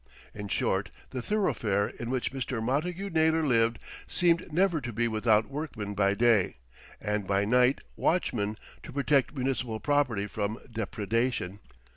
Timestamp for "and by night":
6.99-7.81